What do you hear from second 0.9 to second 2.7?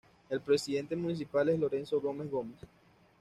municipal es Lorenzo Gómez Gómez.